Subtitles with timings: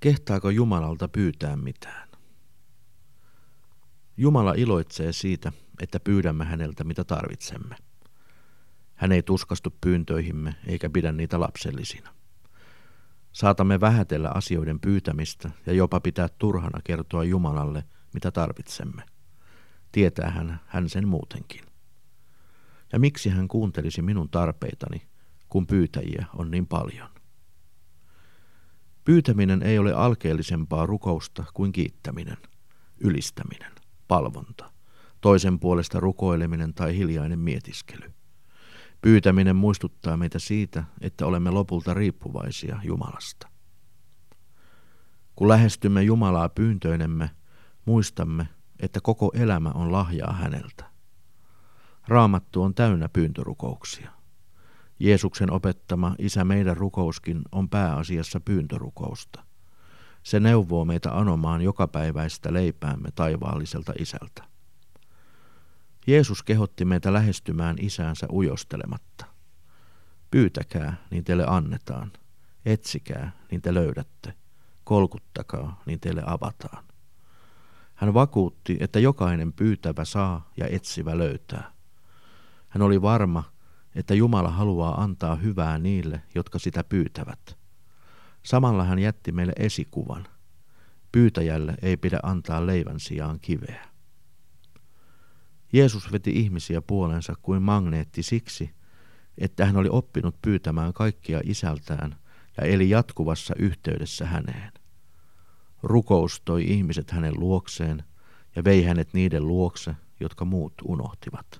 [0.00, 2.08] Kehtaako Jumalalta pyytää mitään?
[4.16, 7.76] Jumala iloitsee siitä, että pyydämme häneltä mitä tarvitsemme.
[8.94, 12.14] Hän ei tuskastu pyyntöihimme eikä pidä niitä lapsellisina.
[13.32, 19.02] Saatamme vähätellä asioiden pyytämistä ja jopa pitää turhana kertoa Jumalalle, mitä tarvitsemme.
[19.92, 21.60] Tietää hän, hän sen muutenkin.
[22.92, 25.02] Ja miksi hän kuuntelisi minun tarpeitani,
[25.48, 27.19] kun pyytäjiä on niin paljon?
[29.10, 32.36] Pyytäminen ei ole alkeellisempaa rukousta kuin kiittäminen,
[33.00, 33.72] ylistäminen,
[34.08, 34.72] palvonta,
[35.20, 38.12] toisen puolesta rukoileminen tai hiljainen mietiskely.
[39.00, 43.48] Pyytäminen muistuttaa meitä siitä, että olemme lopulta riippuvaisia Jumalasta.
[45.36, 47.30] Kun lähestymme Jumalaa pyyntöinemme,
[47.84, 48.48] muistamme,
[48.80, 50.84] että koko elämä on lahjaa häneltä.
[52.08, 54.19] Raamattu on täynnä pyyntörukouksia.
[55.00, 59.44] Jeesuksen opettama Isä meidän rukouskin on pääasiassa pyyntörukousta.
[60.22, 64.44] Se neuvoo meitä anomaan jokapäiväistä leipäämme taivaalliselta Isältä.
[66.06, 69.26] Jeesus kehotti meitä lähestymään isäänsä ujostelematta.
[70.30, 72.12] Pyytäkää, niin teille annetaan.
[72.64, 74.34] Etsikää, niin te löydätte.
[74.84, 76.84] Kolkuttakaa, niin teille avataan.
[77.94, 81.72] Hän vakuutti, että jokainen pyytävä saa ja etsivä löytää.
[82.68, 83.44] Hän oli varma,
[83.94, 87.56] että Jumala haluaa antaa hyvää niille, jotka sitä pyytävät.
[88.42, 90.28] Samalla hän jätti meille esikuvan.
[91.12, 93.88] Pyytäjälle ei pidä antaa leivän sijaan kiveä.
[95.72, 98.70] Jeesus veti ihmisiä puolensa kuin magneetti siksi,
[99.38, 102.16] että hän oli oppinut pyytämään kaikkia isältään
[102.56, 104.72] ja eli jatkuvassa yhteydessä häneen.
[105.82, 108.04] Rukous toi ihmiset hänen luokseen
[108.56, 111.59] ja vei hänet niiden luokse, jotka muut unohtivat.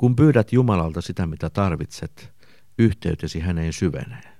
[0.00, 2.32] Kun pyydät Jumalalta sitä, mitä tarvitset,
[2.78, 4.38] yhteytesi häneen syvenee.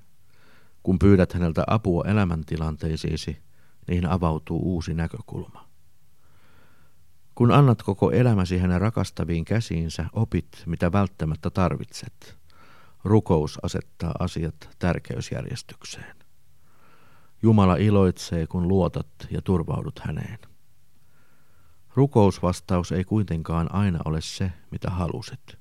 [0.82, 3.42] Kun pyydät häneltä apua elämäntilanteisiisi,
[3.88, 5.68] niihin avautuu uusi näkökulma.
[7.34, 12.38] Kun annat koko elämäsi hänen rakastaviin käsiinsä, opit, mitä välttämättä tarvitset.
[13.04, 16.16] Rukous asettaa asiat tärkeysjärjestykseen.
[17.42, 20.49] Jumala iloitsee, kun luotat ja turvaudut häneen.
[21.94, 25.58] Rukousvastaus ei kuitenkaan aina ole se, mitä halusit.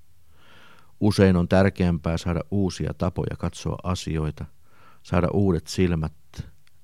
[1.00, 4.46] Usein on tärkeämpää saada uusia tapoja katsoa asioita,
[5.04, 6.14] saada uudet silmät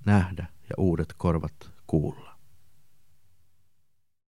[0.05, 2.34] nähdä ja uudet korvat kuulla.